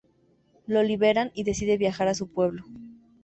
[0.65, 2.65] Lo liberan y decide viajar a su pueblo.